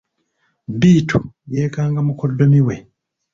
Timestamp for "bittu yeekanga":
0.79-1.99